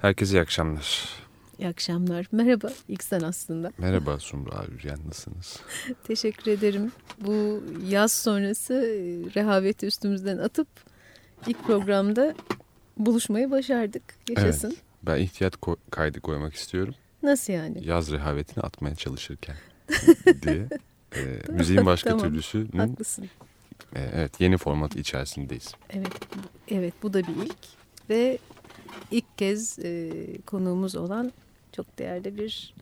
Herkese 0.00 0.36
iyi 0.36 0.40
akşamlar. 0.40 1.08
İyi 1.58 1.68
akşamlar. 1.68 2.26
Merhaba 2.32 2.70
ilk 2.88 3.04
sen 3.04 3.20
aslında. 3.20 3.72
Merhaba 3.78 4.18
Sumru 4.18 4.50
Avüryen 4.54 4.98
nasılsınız? 5.08 5.60
Teşekkür 6.04 6.50
ederim. 6.52 6.92
Bu 7.20 7.62
yaz 7.88 8.12
sonrası 8.12 8.74
e, 8.74 9.00
rehaveti 9.34 9.86
üstümüzden 9.86 10.38
atıp 10.38 10.68
ilk 11.46 11.64
programda 11.66 12.34
buluşmayı 12.96 13.50
başardık. 13.50 14.02
Yaşasın. 14.28 14.68
Evet, 14.68 14.78
ben 15.02 15.16
ihtiyat 15.20 15.56
ko 15.56 15.76
kaydı 15.90 16.20
koymak 16.20 16.54
istiyorum. 16.54 16.94
Nasıl 17.22 17.52
yani? 17.52 17.86
Yaz 17.86 18.12
rehavetini 18.12 18.64
atmaya 18.64 18.94
çalışırken 18.94 19.56
diye. 20.42 20.68
E, 21.16 21.52
müziğin 21.52 21.86
başka 21.86 22.10
tamam, 22.10 22.26
türlüsünün 22.28 22.78
Haklısın. 22.78 23.24
e, 23.94 24.00
evet 24.14 24.40
yeni 24.40 24.56
formatı 24.56 24.98
içerisindeyiz. 24.98 25.74
Evet, 25.90 26.12
evet 26.68 26.94
bu 27.02 27.12
da 27.12 27.18
bir 27.22 27.36
ilk 27.44 27.56
ve 28.10 28.38
ilk 29.10 29.38
kez 29.38 29.78
e, 29.78 30.12
konuğumuz 30.46 30.96
olan 30.96 31.32
çok 31.72 31.98
değerli 31.98 32.36
bir 32.38 32.74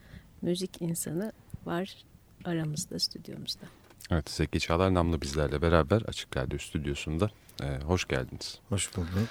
müzik 0.43 0.82
insanı 0.82 1.32
var 1.67 1.97
aramızda, 2.44 2.99
stüdyomuzda. 2.99 3.67
Evet 4.11 4.31
Zeki 4.31 4.61
Çağlar 4.61 4.94
Namlı 4.94 5.20
bizlerle 5.20 5.62
beraber 5.62 6.03
Açık 6.03 6.37
Radyo 6.37 6.58
Stüdyosu'nda. 6.58 7.31
E, 7.62 7.79
hoş 7.85 8.08
geldiniz. 8.08 8.58
Hoş 8.69 8.97
bulduk. 8.97 9.29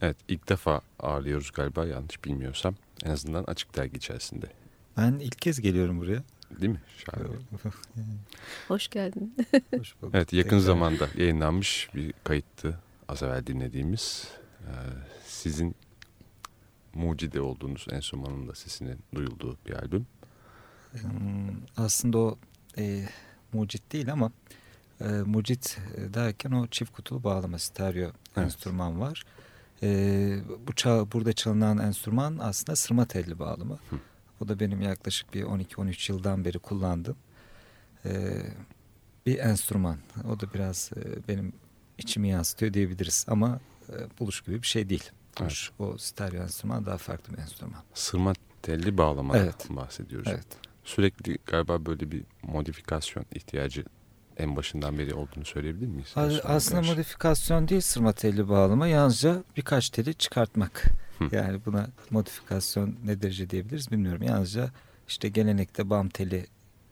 Evet 0.00 0.16
ilk 0.28 0.48
defa 0.48 0.80
ağırlıyoruz 1.00 1.50
galiba 1.50 1.86
yanlış 1.86 2.24
bilmiyorsam. 2.24 2.74
En 3.04 3.10
azından 3.10 3.44
Açık 3.44 3.76
Dergi 3.76 3.96
içerisinde. 3.96 4.46
Ben 4.96 5.12
ilk 5.12 5.38
kez 5.38 5.60
geliyorum 5.60 6.00
buraya. 6.00 6.22
Değil 6.60 6.72
mi? 6.72 6.82
Şahane. 6.98 7.28
Hoş 8.68 8.88
geldin. 8.88 9.36
Hoş 9.78 9.94
bulduk. 10.02 10.14
Evet 10.14 10.32
yakın 10.32 10.48
Tekrar. 10.50 10.64
zamanda 10.64 11.08
yayınlanmış 11.16 11.88
bir 11.94 12.12
kayıttı 12.24 12.78
az 13.08 13.22
evvel 13.22 13.46
dinlediğimiz. 13.46 14.28
Ee, 14.60 14.70
sizin 15.26 15.74
mucide 16.94 17.40
olduğunuz 17.40 17.86
enstrümanın 17.90 18.48
da 18.48 18.54
sesinin 18.54 18.98
duyulduğu 19.14 19.56
bir 19.66 19.72
albüm. 19.72 20.06
Hmm, 20.92 21.48
Aslında 21.76 22.18
o 22.18 22.38
e, 22.78 23.08
mucit 23.52 23.92
değil 23.92 24.12
ama 24.12 24.32
e, 25.00 25.04
mucit 25.08 25.78
derken 26.14 26.50
o 26.50 26.66
çift 26.66 26.92
kutulu 26.92 27.24
bağlama 27.24 27.58
stereo 27.58 28.10
Evet. 28.36 28.38
enstrüman 28.38 29.00
var. 29.00 29.24
E, 29.82 29.88
bu 30.66 30.72
çal, 30.74 31.06
burada 31.12 31.32
çalınan 31.32 31.78
enstrüman 31.78 32.38
aslında 32.40 32.76
sırma 32.76 33.04
telli 33.06 33.38
bağlama. 33.38 33.74
Hı. 33.74 33.96
Bu 34.40 34.48
da 34.48 34.60
benim 34.60 34.80
yaklaşık 34.80 35.34
bir 35.34 35.42
12-13 35.42 36.12
yıldan 36.12 36.44
beri 36.44 36.58
kullandığım 36.58 37.16
e, 38.04 38.32
bir 39.26 39.38
enstrüman. 39.38 39.98
O 40.30 40.40
da 40.40 40.54
biraz 40.54 40.90
e, 40.96 41.28
benim 41.28 41.52
içimi 41.98 42.28
yansıtıyor 42.28 42.74
diyebiliriz 42.74 43.26
ama 43.28 43.60
e, 43.88 43.94
buluş 44.20 44.40
gibi 44.40 44.62
bir 44.62 44.66
şey 44.66 44.88
değil. 44.88 45.10
Buluş, 45.40 45.70
O 45.78 45.98
stereo 45.98 46.42
enstrüman 46.42 46.86
daha 46.86 46.98
farklı 46.98 47.32
bir 47.34 47.38
enstrüman. 47.38 47.80
Sırma 47.94 48.32
telli 48.62 48.98
bağlamadan 48.98 49.40
Evet. 49.40 49.66
bahsediyoruz. 49.70 50.28
Evet. 50.30 50.46
Sürekli 50.84 51.38
galiba 51.46 51.86
böyle 51.86 52.10
bir 52.10 52.22
modifikasyon 52.42 53.24
ihtiyacı 53.34 53.84
en 54.36 54.56
başından 54.56 54.98
beri 54.98 55.14
olduğunu 55.14 55.44
söyleyebilir 55.44 55.86
miyiz? 55.86 56.12
Aslında 56.16 56.76
karşı. 56.80 56.90
modifikasyon 56.92 57.68
değil 57.68 57.80
sırma 57.80 58.12
telli 58.12 58.48
bağlama. 58.48 58.86
Yalnızca 58.86 59.42
birkaç 59.56 59.90
teli 59.90 60.14
çıkartmak. 60.14 60.84
Hı. 61.18 61.28
Yani 61.36 61.60
buna 61.66 61.88
modifikasyon 62.10 62.96
ne 63.04 63.22
derece 63.22 63.50
diyebiliriz 63.50 63.90
bilmiyorum. 63.90 64.22
Yalnızca 64.22 64.70
işte 65.08 65.28
gelenekte 65.28 65.90
bam 65.90 66.08
teli 66.08 66.46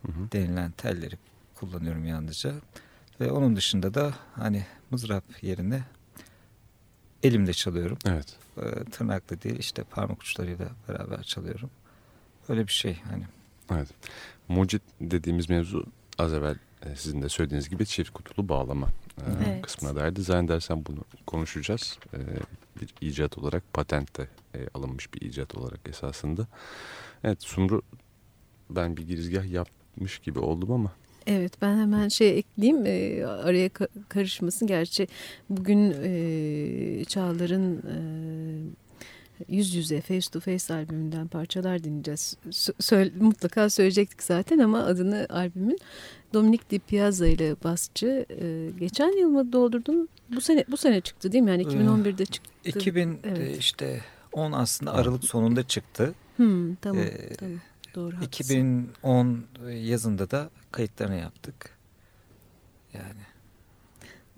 Hı 0.06 0.12
hı. 0.12 0.32
denilen 0.32 0.70
telleri 0.70 1.18
kullanıyorum 1.54 2.04
yalnızca. 2.04 2.52
Ve 3.20 3.30
onun 3.30 3.56
dışında 3.56 3.94
da 3.94 4.14
hani 4.34 4.66
mızrap 4.90 5.24
yerine 5.42 5.82
elimle 7.22 7.52
çalıyorum. 7.52 7.98
Evet. 8.06 8.36
Ee, 8.58 8.84
Tırnaklı 8.90 9.42
değil 9.42 9.58
işte 9.58 9.82
parmak 9.84 10.22
uçlarıyla 10.22 10.69
beraber 10.88 11.22
çalıyorum. 11.22 11.70
Öyle 12.48 12.66
bir 12.66 12.72
şey 12.72 13.00
hani. 13.10 13.24
Evet. 13.72 13.88
Mucit 14.48 14.82
dediğimiz 15.00 15.50
mevzu 15.50 15.86
az 16.19 16.32
evvel 16.34 16.56
e, 16.82 16.96
sizin 16.96 17.22
de 17.22 17.28
söylediğiniz 17.28 17.69
gibi 17.69 17.86
çift 17.86 18.10
kutulu 18.10 18.48
bağlama 18.48 18.86
e, 19.20 19.24
Evet. 19.46 19.62
kısmına 19.62 19.96
dairdi. 19.96 20.22
Zannedersem 20.22 20.84
bunu 20.86 21.04
konuşacağız. 21.26 21.98
E, 22.14 22.19
bir 22.80 23.08
icat 23.08 23.38
olarak 23.38 23.72
patente 23.72 24.29
e, 24.55 24.69
alınmış 24.74 25.14
bir 25.14 25.20
icat 25.20 25.55
olarak 25.55 25.81
esasında. 25.88 26.46
Evet 27.24 27.43
Sumru 27.43 27.82
ben 28.70 28.96
bir 28.96 29.02
girizgah 29.06 29.44
yapmış 29.52 30.19
gibi 30.19 30.38
oldum 30.38 30.72
ama 30.72 30.93
Evet 31.26 31.62
ben 31.62 31.79
hemen 31.79 32.08
şey 32.08 32.38
ekleyeyim 32.38 32.86
e, 32.86 33.26
araya 33.26 33.67
ka- 33.69 33.88
karışmasın. 34.08 34.67
Gerçi 34.67 35.08
bugün 35.50 35.94
e, 36.02 37.05
Çağlar'ın 37.05 37.76
e, 37.76 37.96
Yüz 39.48 39.74
Yüze 39.74 40.00
Face 40.00 40.31
to 40.32 40.41
Face 40.41 40.74
albümünden 40.74 41.29
parçalar 41.29 41.84
dinleyeceğiz. 41.84 42.36
Sö- 42.50 43.19
mutlaka 43.22 43.70
söyleyecektik 43.70 44.22
zaten 44.22 44.58
ama 44.58 44.84
adını 44.84 45.26
albümün 45.31 45.79
Dominic 46.34 46.62
Di 46.70 46.79
Piazza 46.79 47.26
ile 47.26 47.56
basçı 47.64 48.26
e, 48.41 48.70
geçen 48.81 49.19
yıl 49.20 49.29
mı 49.29 49.52
doldurdun? 49.52 50.08
Bu 50.34 50.41
sene 50.41 50.64
bu 50.70 50.76
sene 50.76 51.00
çıktı 51.00 51.32
değil 51.32 51.44
mi? 51.44 51.50
Yani 51.50 51.62
2011'de 51.62 52.26
çıktı. 52.26 52.50
2000 52.64 53.19
Evet. 53.24 53.38
e, 53.38 53.56
işte 53.58 54.00
10 54.32 54.52
aslında 54.52 54.93
Aralık 54.94 55.24
sonunda 55.24 55.62
çıktı. 55.62 56.14
Hmm, 56.36 56.74
tamam, 56.74 57.02
Ee, 57.02 57.32
tamam. 57.38 57.58
Doğru. 57.94 58.17
haklısın. 58.17 58.89
2010 59.03 59.44
yazında 59.70 60.31
da 60.31 60.51
kayıtlarını 60.72 61.17
yaptık. 61.17 61.79
Yani 62.93 63.20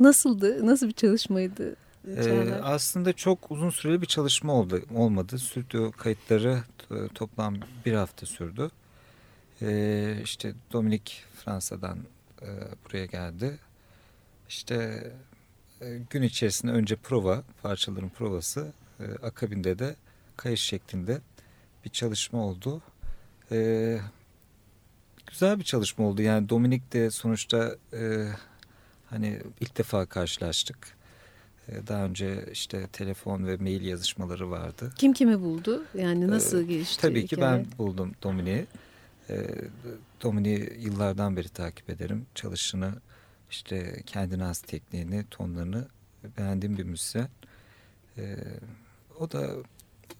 Nasıldı? 0.01 0.67
Nasıl 0.67 0.89
bir 0.89 0.93
çalışmaydı? 0.93 1.77
e, 2.17 2.23
Çağlar? 2.25 2.61
aslında 2.63 3.13
çok 3.13 3.51
uzun 3.51 3.71
süreli 3.71 4.03
bir 4.03 4.07
çalışma 4.07 4.53
oldu 4.53 4.83
olmadı. 4.95 5.39
Stüdyo 5.39 5.93
kayıtları 5.93 6.63
toplam 7.15 7.57
bir 7.87 7.93
hafta 7.93 8.27
sürdü. 8.27 8.71
E, 9.63 10.19
işte 10.25 10.55
Dominik 10.73 11.25
Fransa'dan 11.45 11.99
e, 12.43 12.47
buraya 12.85 13.07
geldi. 13.07 13.59
İşte 14.49 15.05
e, 15.81 15.99
gün 16.11 16.23
içerisinde 16.23 16.73
önce 16.73 16.97
prova, 16.97 17.43
parçaların 17.63 18.09
provası, 18.09 18.73
e, 19.01 19.05
akabinde 19.27 19.79
de 19.79 19.97
kayış 20.37 20.61
şeklinde 20.63 21.21
bir 21.85 21.91
çalışma 21.91 22.39
oldu. 22.47 22.83
E, 23.53 23.99
güzel 25.27 25.59
bir 25.59 25.65
çalışma 25.65 26.05
oldu. 26.07 26.23
Yani 26.23 26.49
Dominik 26.49 26.93
de 26.93 27.11
sonuçta 27.11 27.77
e, 27.93 28.29
hani 29.11 29.41
ilk 29.61 29.79
defa 29.79 30.07
karşılaştık. 30.07 30.79
E, 31.69 31.87
daha 31.87 32.05
önce 32.05 32.45
işte 32.53 32.87
telefon 32.87 33.47
ve 33.47 33.57
mail 33.57 33.85
yazışmaları 33.85 34.51
vardı. 34.51 34.93
Kim 34.99 35.13
kimi 35.13 35.41
buldu? 35.41 35.85
Yani 35.95 36.29
nasıl 36.29 36.61
Ee, 36.61 36.65
gelişti? 36.65 37.03
Tabii 37.03 37.27
ki 37.27 37.37
hikaye? 37.37 37.59
ben 37.59 37.67
buldum 37.79 38.13
Dominik'i. 38.23 38.67
E, 39.31 39.47
Dominik'i 40.23 40.81
yıllardan 40.81 41.37
beri 41.37 41.49
takip 41.49 41.91
ederim. 41.91 42.27
Çalışını, 42.35 42.93
işte 43.51 44.03
kendine 44.07 44.43
has 44.43 44.61
tekniğini, 44.61 45.25
tonlarını 45.31 45.89
beğendiğim 46.39 46.79
bir 46.79 46.85
müzisyen. 46.85 47.29
E, 48.19 48.37
o 49.21 49.31
da 49.31 49.51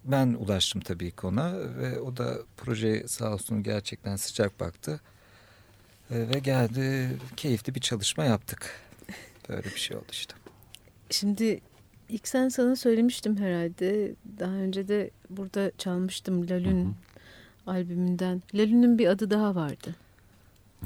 ben 0.05 0.27
ulaştım 0.27 0.81
tabii 0.81 1.11
ki 1.11 1.27
ona 1.27 1.53
ve 1.77 1.99
o 1.99 2.17
da 2.17 2.37
projeye 2.57 3.07
sağ 3.07 3.33
olsun 3.33 3.63
gerçekten 3.63 4.15
sıcak 4.15 4.59
baktı. 4.59 5.01
E, 6.11 6.29
ve 6.29 6.39
geldi, 6.39 7.09
keyifli 7.37 7.75
bir 7.75 7.79
çalışma 7.79 8.25
yaptık. 8.25 8.81
Böyle 9.49 9.63
bir 9.63 9.79
şey 9.79 9.97
oldu 9.97 10.05
işte. 10.11 10.35
Şimdi 11.09 11.61
ilk 12.09 12.27
sen 12.27 12.49
sana 12.49 12.75
söylemiştim 12.75 13.37
herhalde. 13.37 14.15
Daha 14.39 14.53
önce 14.53 14.87
de 14.87 15.09
burada 15.29 15.71
çalmıştım 15.77 16.49
Lalün 16.49 16.95
albümünden. 17.67 18.43
Lalün'ün 18.53 18.97
bir 18.97 19.07
adı 19.07 19.29
daha 19.29 19.55
vardı. 19.55 19.95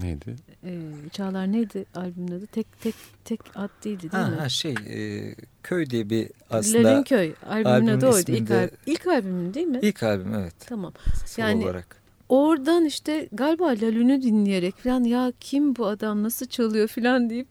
Neydi? 0.02 0.36
Ee, 0.64 0.80
Çağlar 1.12 1.52
neydi 1.52 1.86
albümün 1.96 2.32
adı? 2.32 2.46
Tek 2.48 2.82
tek 2.82 2.96
tek 3.26 3.40
ad 3.56 3.70
değildi 3.84 4.02
değil 4.02 4.24
Ha, 4.24 4.30
mi? 4.30 4.36
ha 4.36 4.50
şey, 4.50 4.72
e, 4.90 5.36
köy 5.64 5.90
diye 5.90 6.10
bir 6.10 6.30
aslında 6.50 6.90
Lalün 6.90 7.04
Köy. 7.04 7.34
Albümün 7.50 7.88
adı 7.88 8.08
oydu. 8.08 8.32
İlk, 8.32 8.52
al- 8.52 8.70
ilk 8.86 9.08
albümün 9.08 9.54
değil 9.54 9.68
mi? 9.68 9.80
ilk 9.82 10.04
albüm 10.04 10.34
evet. 10.34 10.54
Tamam. 10.60 10.94
Yani- 11.38 11.64
olarak. 11.64 12.00
Oradan 12.30 12.86
işte 12.86 13.28
galiba 13.32 13.66
Lalün'ü 13.68 14.22
dinleyerek 14.22 14.76
falan 14.78 15.04
ya 15.04 15.34
kim 15.40 15.76
bu 15.76 15.86
adam 15.88 16.24
nasıl 16.24 16.46
çalıyor 16.46 16.88
falan 16.88 17.30
deyip 17.30 17.48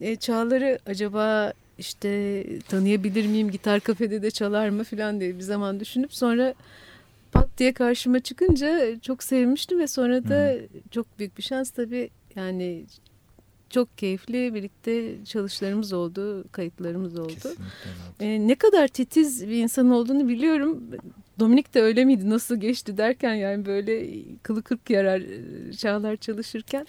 e, 0.00 0.16
Çağlar'ı 0.16 0.78
acaba 0.86 1.52
işte 1.78 2.44
tanıyabilir 2.68 3.26
miyim 3.26 3.50
gitar 3.50 3.80
kafede 3.80 4.22
de 4.22 4.30
çalar 4.30 4.68
mı 4.68 4.84
falan 4.84 5.20
diye 5.20 5.34
bir 5.36 5.40
zaman 5.42 5.80
düşünüp 5.80 6.14
sonra 6.14 6.54
pat 7.32 7.58
diye 7.58 7.72
karşıma 7.72 8.20
çıkınca 8.20 9.00
çok 9.00 9.22
sevmiştim 9.22 9.78
ve 9.78 9.86
sonra 9.86 10.28
da 10.28 10.54
çok 10.90 11.18
büyük 11.18 11.38
bir 11.38 11.42
şans 11.42 11.70
tabii 11.70 12.10
yani 12.36 12.86
çok 13.70 13.98
keyifli 13.98 14.54
birlikte 14.54 15.24
çalışlarımız 15.24 15.92
oldu, 15.92 16.44
kayıtlarımız 16.52 17.18
oldu. 17.18 17.34
Kesinlikle. 17.34 18.34
E, 18.34 18.48
ne 18.48 18.54
kadar 18.54 18.88
titiz 18.88 19.48
bir 19.48 19.62
insan 19.62 19.90
olduğunu 19.90 20.28
biliyorum. 20.28 20.82
Dominik 21.38 21.74
de 21.74 21.82
öyle 21.82 22.04
miydi 22.04 22.30
nasıl 22.30 22.56
geçti 22.56 22.96
derken 22.96 23.34
yani 23.34 23.66
böyle 23.66 24.22
kılı 24.42 24.62
kırk 24.62 24.90
yarar 24.90 25.22
çağlar 25.78 26.16
çalışırken. 26.16 26.86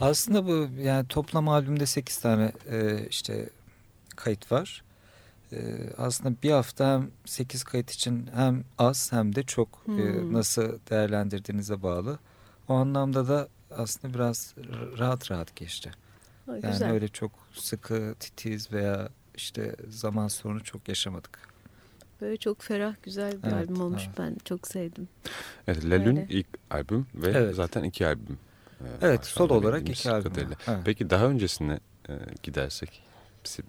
Aslında 0.00 0.46
bu 0.46 0.68
yani 0.82 1.08
toplam 1.08 1.48
albümde 1.48 1.86
8 1.86 2.18
tane 2.18 2.52
e, 2.70 3.06
işte 3.10 3.48
kayıt 4.16 4.52
var. 4.52 4.84
Ee, 5.54 5.90
aslında 5.98 6.34
bir 6.42 6.50
hafta 6.50 6.92
hem 6.94 7.10
8 7.24 7.64
kayıt 7.64 7.90
için 7.90 8.30
hem 8.34 8.64
az 8.78 9.12
hem 9.12 9.34
de 9.34 9.42
çok 9.42 9.68
e, 9.88 9.90
Hmm. 9.90 10.32
nasıl 10.32 10.78
değerlendirdiğinize 10.90 11.82
bağlı. 11.82 12.18
O 12.68 12.74
anlamda 12.74 13.28
da 13.28 13.48
aslında 13.70 14.14
biraz 14.14 14.54
rahat 14.98 15.30
rahat 15.30 15.56
geçti. 15.56 15.90
Ha, 16.46 16.52
Yani 16.52 16.72
güzel. 16.72 16.90
öyle 16.92 17.08
çok 17.08 17.30
sıkı, 17.54 18.14
titiz 18.20 18.72
veya 18.72 19.08
işte 19.34 19.76
zaman 19.88 20.28
sorunu 20.28 20.64
çok 20.64 20.88
yaşamadık. 20.88 21.38
Böyle 22.20 22.36
çok 22.36 22.62
ferah 22.62 22.94
güzel 23.02 23.32
bir 23.42 23.48
Evet, 23.48 23.54
albüm 23.54 23.80
olmuş. 23.80 24.02
evet. 24.06 24.18
Ben 24.18 24.36
çok 24.44 24.66
sevdim. 24.68 25.08
Evet, 25.68 25.84
La 25.84 25.94
Lune 25.94 26.08
Öyle. 26.08 26.26
ilk 26.28 26.46
albüm 26.70 27.06
ve 27.14 27.30
Evet. 27.30 27.54
zaten 27.54 27.82
iki 27.82 28.06
albüm. 28.06 28.38
e, 28.80 28.86
Evet, 29.00 29.26
sol 29.26 29.44
anda 29.44 29.54
olarak 29.54 29.88
iki 29.88 30.10
albüm. 30.10 30.32
Evet. 30.68 30.78
Peki 30.84 31.10
daha 31.10 31.26
öncesine 31.26 31.80
e, 32.08 32.12
gidersek, 32.42 33.02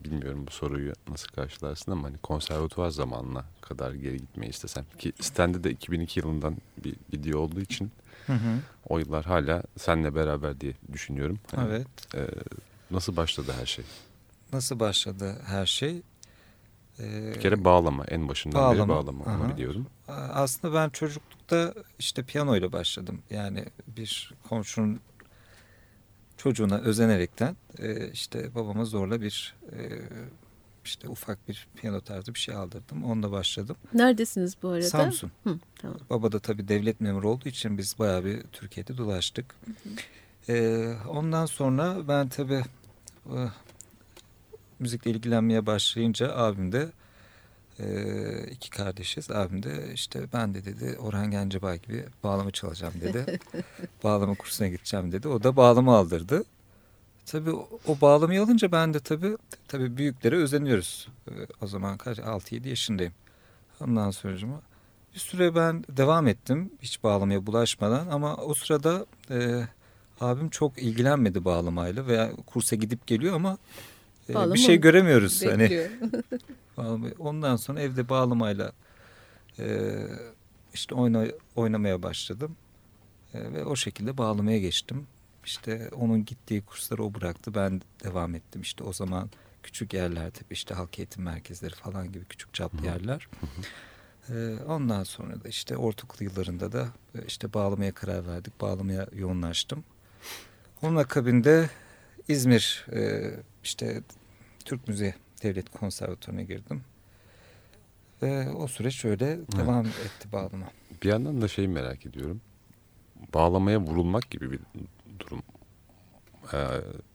bilmiyorum 0.03 0.47
bu 0.47 0.51
soruyu 0.51 0.93
nasıl 1.07 1.27
karşılarsın 1.27 1.91
ama 1.91 2.07
hani 2.07 2.17
konservatuvar 2.17 2.89
zamanına 2.89 3.45
kadar 3.61 3.91
geri 3.93 4.17
gitmeyi 4.17 4.49
istesem. 4.49 4.85
Ki 4.99 5.13
Sten'de 5.21 5.63
de 5.63 5.71
2002 5.71 6.19
yılından 6.19 6.57
bir 6.83 6.95
video 7.13 7.39
olduğu 7.39 7.61
için 7.61 7.91
Hı 8.27 8.33
hı. 8.33 8.59
o 8.89 8.99
yıllar 8.99 9.25
hala 9.25 9.63
senle 9.77 10.15
beraber 10.15 10.61
diye 10.61 10.73
düşünüyorum. 10.93 11.39
Hani, 11.55 11.67
Evet. 11.69 11.87
e, 12.15 12.19
nasıl 12.91 13.15
başladı 13.15 13.53
her 13.59 13.65
şey? 13.65 13.85
Nasıl 14.53 14.79
başladı 14.79 15.35
her 15.45 15.65
şey? 15.65 16.01
Ee, 16.99 17.33
Bir 17.35 17.39
kere 17.41 17.63
bağlama 17.63 18.05
en 18.05 18.27
başından 18.29 18.71
beri 18.71 18.79
bağlama, 18.79 18.95
bağlama 18.95 19.23
onu 19.25 19.43
aha. 19.43 19.53
biliyorum. 19.55 19.87
Aslında 20.07 20.73
ben 20.73 20.89
çocuklukta 20.89 21.73
işte 21.99 22.23
piyano 22.23 22.55
ile 22.57 22.71
başladım. 22.71 23.21
Yani 23.29 23.65
bir 23.87 24.33
komşunun 24.49 24.99
çocuğuna 26.37 26.77
özenerekten 26.77 27.55
e, 27.79 28.11
işte 28.11 28.55
babama 28.55 28.85
zorla 28.85 29.21
bir 29.21 29.55
e, 29.71 29.79
işte 30.85 31.09
ufak 31.09 31.47
bir 31.47 31.67
piyano 31.75 32.01
tarzı 32.01 32.33
bir 32.33 32.39
şey 32.39 32.55
aldırdım. 32.55 33.03
Onunla 33.03 33.31
başladım. 33.31 33.75
Neredesiniz 33.93 34.57
bu 34.63 34.69
arada? 34.69 34.81
Samsun. 34.81 35.31
Hı, 35.43 35.59
tamam. 35.75 35.97
Baba 36.09 36.31
da 36.31 36.39
tabii 36.39 36.67
devlet 36.67 37.01
memuru 37.01 37.29
olduğu 37.29 37.49
için 37.49 37.77
biz 37.77 37.99
bayağı 37.99 38.25
bir 38.25 38.41
Türkiye'de 38.41 38.97
dolaştık. 38.97 39.55
Ee, 40.49 40.93
ondan 41.09 41.45
sonra 41.45 42.07
ben 42.07 42.27
tabii 42.29 42.63
e, 43.25 43.37
müzikle 44.79 45.11
ilgilenmeye 45.11 45.65
başlayınca 45.65 46.35
abim 46.35 46.71
de 46.71 46.89
e, 47.79 48.47
iki 48.51 48.69
kardeşiz. 48.69 49.31
Abim 49.31 49.63
de 49.63 49.93
işte 49.93 50.27
ben 50.33 50.53
de 50.53 50.65
dedi 50.65 50.97
Orhan 50.99 51.31
Gencebay 51.31 51.79
gibi 51.79 52.05
bağlama 52.23 52.51
çalacağım 52.51 52.93
dedi. 53.01 53.39
bağlama 54.03 54.35
kursuna 54.35 54.67
gideceğim 54.67 55.11
dedi. 55.11 55.27
O 55.27 55.43
da 55.43 55.55
bağlama 55.55 55.97
aldırdı. 55.97 56.43
Tabii 57.25 57.51
o, 57.87 58.01
bağlamayı 58.01 58.41
alınca 58.41 58.71
ben 58.71 58.93
de 58.93 58.99
tabii 58.99 59.37
tabii 59.67 59.97
büyüklere 59.97 60.35
özeniyoruz. 60.35 61.07
Ee, 61.27 61.31
o 61.61 61.67
zaman 61.67 61.97
kaç 61.97 62.17
6-7 62.19 62.67
yaşındayım. 62.67 63.13
Ondan 63.81 64.11
sonra 64.11 64.35
bir 65.15 65.19
süre 65.19 65.55
ben 65.55 65.85
devam 65.89 66.27
ettim 66.27 66.71
hiç 66.81 67.03
bağlamaya 67.03 67.45
bulaşmadan 67.45 68.07
ama 68.07 68.35
o 68.35 68.53
sırada 68.53 69.05
e, 69.31 69.67
abim 70.21 70.49
çok 70.49 70.77
ilgilenmedi 70.77 71.45
bağlamayla 71.45 72.07
veya 72.07 72.31
kursa 72.45 72.75
gidip 72.75 73.07
geliyor 73.07 73.35
ama 73.35 73.57
Bağlama 74.33 74.53
bir 74.53 74.59
şey 74.59 74.77
göremiyoruz. 74.77 75.45
Hani 75.45 75.59
Bekliyor. 75.59 75.89
Ondan 77.19 77.55
sonra 77.55 77.81
evde 77.81 78.09
bağlamayla 78.09 78.71
e, 79.59 79.89
işte 80.73 80.95
oyna, 80.95 81.25
oynamaya 81.55 82.03
başladım 82.03 82.55
E, 83.33 83.53
ve 83.53 83.65
o 83.65 83.75
şekilde 83.75 84.17
bağlamaya 84.17 84.59
geçtim. 84.59 85.07
İşte 85.45 85.89
onun 85.95 86.25
gittiği 86.25 86.61
kursları 86.61 87.03
o 87.03 87.13
bıraktı 87.13 87.55
ben 87.55 87.81
devam 88.03 88.35
ettim 88.35 88.61
işte 88.61 88.83
o 88.83 88.93
zaman 88.93 89.29
küçük 89.63 89.93
yerler 89.93 90.31
tabii 90.31 90.53
işte 90.53 90.73
halk 90.75 90.99
eğitim 90.99 91.23
merkezleri 91.23 91.75
falan 91.75 92.11
gibi 92.11 92.25
küçük 92.25 92.53
çaplı 92.53 92.85
yerler. 92.85 93.27
Ee, 94.29 94.55
ondan 94.67 95.03
sonra 95.03 95.43
da 95.43 95.49
işte 95.49 95.77
ortaokul 95.77 96.25
yıllarında 96.25 96.71
da 96.71 96.87
e, 97.15 97.25
işte 97.27 97.53
bağlamaya 97.53 97.91
karar 97.91 98.27
verdik. 98.27 98.61
Bağlamaya 98.61 99.07
yoğunlaştım. 99.13 99.83
Onun 100.81 100.95
akabinde 100.95 101.69
İzmir 102.27 102.85
e, 102.93 103.31
işte 103.63 104.01
Türk 104.65 104.87
Müziği 104.87 105.13
Devlet 105.43 105.69
Konservatuvarı'na 105.69 106.41
girdim. 106.41 106.81
Ve 108.21 108.49
o 108.49 108.67
süreç 108.67 109.05
öyle 109.05 109.39
devam 109.57 109.85
etti 109.85 110.31
bağlama. 110.31 110.65
Bir 111.03 111.09
yandan 111.09 111.41
da 111.41 111.47
şeyi 111.47 111.67
merak 111.67 112.05
ediyorum. 112.05 112.41
Bağlamaya 113.33 113.79
vurulmak 113.79 114.31
gibi 114.31 114.51
bir 114.51 114.59
durum 115.19 115.41
e, 116.53 116.57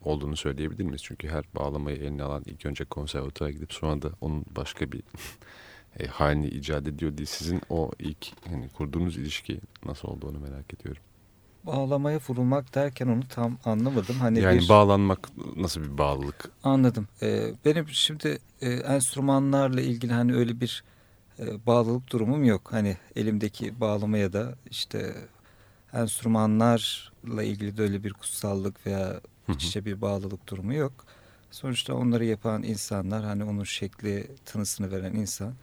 olduğunu 0.03 0.37
söyleyebilir 0.37 0.85
miyiz? 0.85 1.03
Çünkü 1.05 1.29
her 1.29 1.45
bağlamayı 1.55 1.97
eline 1.97 2.23
alan 2.23 2.43
ilk 2.47 2.67
önce 2.67 2.85
konservatuvara 2.85 3.53
gidip 3.53 3.73
sonra 3.73 4.03
da 4.03 4.11
onun 4.21 4.45
başka 4.57 4.93
bir 4.93 5.03
e, 5.99 6.07
halini 6.07 6.47
icat 6.47 6.89
ediyor 6.89 7.17
diye 7.17 7.27
sizin 7.27 7.61
o 7.69 7.91
ilk 7.99 8.27
hani 8.49 8.69
kurduğunuz 8.69 9.17
ilişki 9.17 9.61
nasıl 9.85 10.09
olduğunu 10.09 10.39
merak 10.39 10.75
ediyorum. 10.75 11.03
Bağlamaya 11.65 12.21
vurulmak 12.29 12.75
derken 12.75 13.07
onu 13.09 13.29
tam 13.29 13.59
anlamadım. 13.65 14.17
Hani 14.21 14.41
yani 14.41 14.61
bir- 14.63 14.69
bağlanmak 14.69 15.29
nasıl 15.57 15.81
bir 15.83 15.99
bağlılık? 15.99 16.51
Anladım. 16.65 17.09
Ee, 17.23 17.53
benim 17.65 17.89
şimdi 17.89 18.39
e, 18.61 18.71
enstrümanlarla 18.71 19.81
ilgili 19.81 20.13
hani 20.13 20.35
öyle 20.35 20.61
bir 20.61 20.85
e, 21.39 21.67
bağlılık 21.67 22.11
durumum 22.13 22.45
yok. 22.45 22.73
Hani 22.73 22.97
elimdeki 23.17 23.81
bağlamaya 23.81 24.33
da 24.33 24.55
işte 24.71 25.15
enstrümanlarla 25.93 27.43
ilgili 27.43 27.77
de 27.77 27.83
öyle 27.83 28.05
bir 28.05 28.13
kutsallık 28.13 28.87
veya 28.87 29.21
iç 29.49 29.65
içe 29.65 29.85
bir 29.85 30.01
bağlılık 30.01 30.49
durumu 30.49 30.75
yok. 30.75 30.93
Sonuçta 31.51 31.95
onları 31.95 32.25
yapan 32.25 32.63
insanlar 32.63 33.25
hani 33.25 33.45
onun 33.45 33.65
şekli 33.65 34.27
tınısını 34.45 34.91
veren 34.91 35.13
insan. 35.15 35.55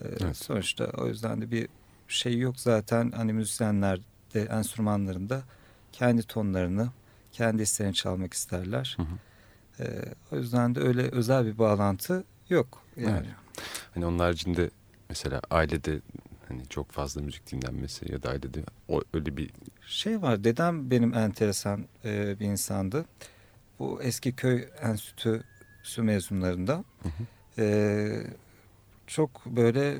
Ee, 0.00 0.04
Evet. 0.20 0.36
Sonuçta 0.36 0.84
o 0.98 1.06
yüzden 1.06 1.40
de 1.40 1.50
bir 1.50 1.68
şey 2.08 2.38
yok 2.38 2.60
zaten 2.60 3.10
hani 3.16 3.32
müzisyenler 3.32 4.00
de 4.36 4.42
enstrümanlarında 4.42 5.42
kendi 5.92 6.22
tonlarını 6.22 6.88
kendi 7.32 7.62
isteğini 7.62 7.94
çalmak 7.94 8.34
isterler. 8.34 8.96
Hı 8.96 9.02
hı. 9.02 9.16
Ee, 9.80 10.14
o 10.32 10.36
yüzden 10.36 10.74
de 10.74 10.80
öyle 10.80 11.02
özel 11.02 11.46
bir 11.46 11.58
bağlantı 11.58 12.24
yok. 12.48 12.82
Yani 12.96 13.26
Evet. 13.26 13.26
Hani 13.94 14.06
onun 14.06 14.18
haricinde 14.18 14.70
mesela 15.08 15.40
ailede 15.50 16.00
hani 16.48 16.68
çok 16.68 16.90
fazla 16.92 17.22
müzik 17.22 17.52
dinlenmesi 17.52 18.12
ya 18.12 18.22
da 18.22 18.30
ailede 18.30 18.62
o 18.88 19.02
öyle 19.14 19.36
bir 19.36 19.50
şey 19.86 20.22
var. 20.22 20.44
Dedem 20.44 20.90
benim 20.90 21.14
enteresan 21.14 21.84
e, 22.04 22.40
bir 22.40 22.46
insandı. 22.46 23.04
Bu 23.78 24.02
eski 24.02 24.36
köy 24.36 24.68
enstitüsü 24.82 26.02
mezunlarında 26.02 26.84
Hı 27.02 27.08
hı. 27.08 27.62
e, 27.62 27.66
çok 29.06 29.46
böyle 29.46 29.96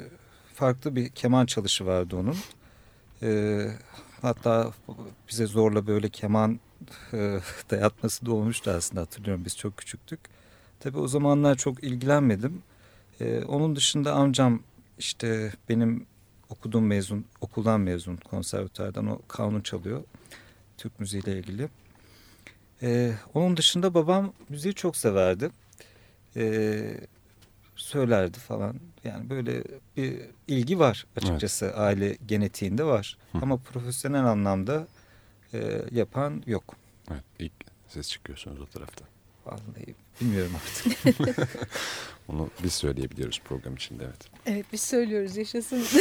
farklı 0.54 0.96
bir 0.96 1.08
keman 1.08 1.46
çalışı 1.46 1.86
vardı 1.86 2.16
onun. 2.16 2.36
E, 3.22 3.70
hatta 4.22 4.72
bize 5.28 5.46
zorla 5.46 5.86
böyle 5.86 6.08
keman 6.08 6.60
e, 7.12 7.40
dayatması 7.70 8.26
da 8.26 8.32
olmuştu 8.32 8.70
aslında 8.70 9.00
hatırlıyorum 9.00 9.44
biz 9.44 9.56
çok 9.56 9.76
küçüktük. 9.76 10.20
Tabii 10.80 10.98
o 10.98 11.08
zamanlar 11.08 11.54
çok 11.54 11.84
ilgilenmedim. 11.84 12.62
E, 13.20 13.44
onun 13.44 13.76
dışında 13.76 14.12
amcam 14.12 14.60
işte 14.98 15.52
benim 15.68 16.06
okuduğum 16.48 16.86
mezun, 16.86 17.24
okuldan 17.40 17.80
mezun 17.80 18.16
konservatuardan 18.16 19.06
o 19.06 19.20
kanun 19.28 19.60
çalıyor. 19.60 20.04
Türk 20.78 21.00
müziğiyle 21.00 21.38
ilgili. 21.38 21.68
E, 22.82 23.12
onun 23.34 23.56
dışında 23.56 23.94
babam 23.94 24.32
müziği 24.48 24.74
çok 24.74 24.96
severdi. 24.96 25.50
Söylerdi 27.76 28.38
falan. 28.38 28.76
Yani 29.06 29.30
böyle 29.30 29.62
bir 29.96 30.20
ilgi 30.48 30.78
var 30.78 31.06
açıkçası 31.16 31.74
aile 31.74 32.16
genetiğinde 32.26 32.84
var. 32.84 33.18
Hı. 33.32 33.38
Ama 33.42 33.56
profesyonel 33.56 34.24
anlamda 34.24 34.86
e, 35.54 35.82
yapan 35.90 36.42
yok. 36.46 36.76
evet, 37.10 37.24
ilk 37.38 37.52
siz 37.88 38.10
çıkıyorsunuz 38.10 38.60
o 38.60 38.66
taraftan. 38.66 39.08
Vallahi 39.46 39.94
bilmiyorum 40.20 40.52
artık. 40.56 41.18
Onu 42.28 42.50
biz 42.62 42.72
söyleyebiliyoruz 42.72 43.40
program 43.44 43.74
içinde 43.74 44.04
evet. 44.04 44.28
Evet 44.46 44.66
biz 44.72 44.80
söylüyoruz 44.80 45.36
yaşasın. 45.36 45.82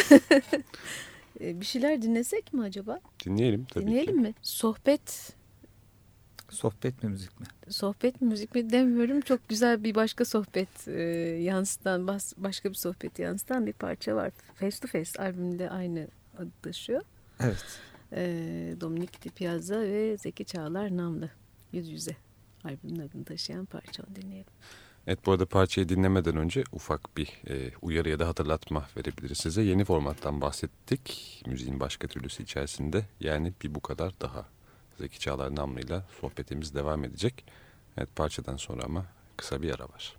E, 1.42 1.60
bir 1.62 1.66
şeyler 1.66 2.02
dinlesek 2.02 2.54
mi 2.54 2.64
acaba? 2.64 3.00
Dinleyelim 3.26 3.66
tabii 3.66 3.86
Dinleyelim 3.88 4.16
ki. 4.16 4.22
mi? 4.22 4.34
Sohbet 4.42 5.34
Sohbet 6.50 7.04
mi 7.04 7.10
müzik 7.10 7.40
mi? 7.40 7.46
sohbet 7.70 8.22
müzik 8.22 8.56
mi 8.56 8.70
demiyorum. 8.70 9.22
Çok 9.22 9.50
güzel 9.50 9.84
bir 9.84 9.96
başka 9.96 10.26
sohbet 10.26 10.88
e, 10.88 11.02
yansıtan, 11.42 12.08
bas, 12.08 12.34
başka 12.38 12.70
bir 12.70 12.76
sohbet 12.76 13.20
yansıtan 13.20 13.66
bir 13.66 13.74
parça 13.74 14.16
var. 14.16 14.32
Face 14.56 14.80
to 14.80 14.88
Face 14.88 15.24
albümünde 15.24 15.70
aynı 15.70 16.08
adı 16.38 16.52
taşıyor. 16.62 17.02
Evet. 17.40 17.80
E, 18.12 18.22
Dominik 18.82 19.24
Di 19.24 19.30
Piazza 19.30 19.80
ve 19.80 20.18
Zeki 20.18 20.46
Çağlar 20.46 20.98
Namlı. 20.98 21.30
Yüz 21.72 21.90
yüze 21.90 22.16
albümün 22.64 23.00
adını 23.00 23.24
taşıyan 23.24 23.66
parça 23.66 24.04
onu 24.04 24.16
dinleyelim. 24.16 24.52
Evet 25.08 25.26
bu 25.26 25.32
arada 25.32 25.46
parçayı 25.46 25.90
dinlemeden 25.90 26.38
önce 26.38 26.64
ufak 26.72 27.18
bir 27.18 27.42
e, 27.50 27.72
uyarı 27.82 28.10
ya 28.10 28.20
da 28.20 28.28
hatırlatma 28.28 28.88
verebiliriz 28.98 29.38
size. 29.38 29.62
Yeni 29.62 29.86
formattan 29.86 30.42
bahsettik 30.42 31.42
müziğin 31.48 31.80
başka 31.80 32.08
türlüsü 32.08 32.44
içerisinde. 32.44 33.06
Yani 33.20 33.54
bir 33.64 33.76
bu 33.76 33.80
kadar 33.80 34.14
daha 34.22 34.46
Zeki 35.00 35.20
Çağlar 35.20 35.56
namlıyla 35.56 36.04
sohbetimiz 36.22 36.76
devam 36.76 37.04
edecek. 37.04 37.46
Evet 37.98 38.10
parçadan 38.16 38.58
sonra 38.58 38.84
ama 38.84 39.06
kısa 39.38 39.62
bir 39.62 39.74
ara 39.74 39.84
var. 39.90 40.16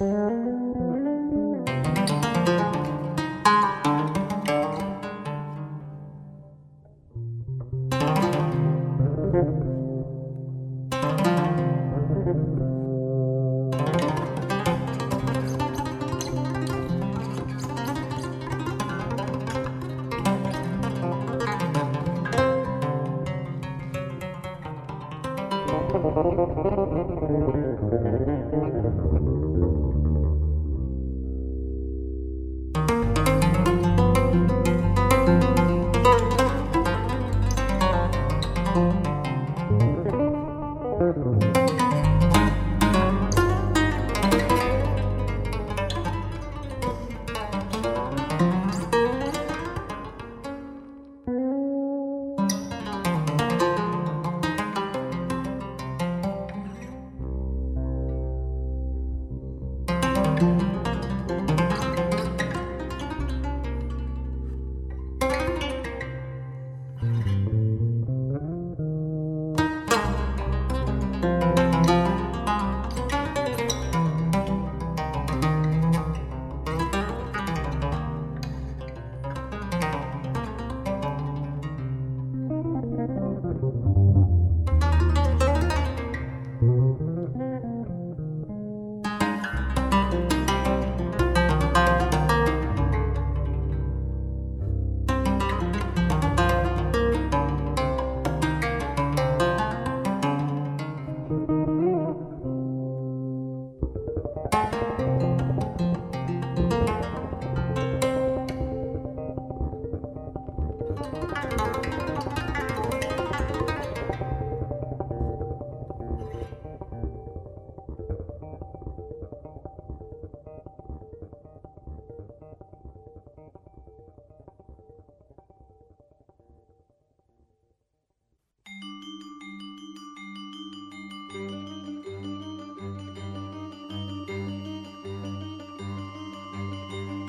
Música 0.00 0.83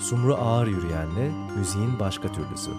Sumru 0.10 0.36
Ağır 0.36 0.68
Yürüyen'le 0.68 1.32
müziğin 1.58 2.00
başka 2.00 2.32
türlüsü. 2.32 2.72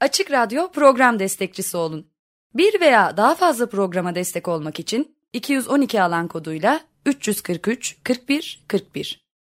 Açık 0.00 0.30
Radyo 0.30 0.70
program 0.72 1.18
destekçisi 1.18 1.76
olun. 1.76 2.06
Bir 2.54 2.80
veya 2.80 3.16
daha 3.16 3.34
fazla 3.34 3.68
programa 3.68 4.14
destek 4.14 4.48
olmak 4.48 4.80
için 4.80 5.16
212 5.32 6.02
alan 6.02 6.28
koduyla 6.28 6.80
343 7.06 7.98
41 8.02 8.62
41 8.66 9.25